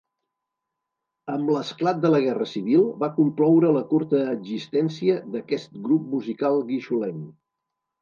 [1.33, 7.27] Amb l'esclat de la guerra civil, va concloure la curta existència d'aquest grup musical guixolenc.